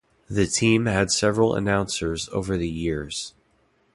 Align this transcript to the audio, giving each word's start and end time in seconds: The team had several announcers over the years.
The 0.31 0.47
team 0.47 0.87
had 0.87 1.11
several 1.11 1.53
announcers 1.53 2.27
over 2.29 2.57
the 2.57 2.67
years. 2.67 3.35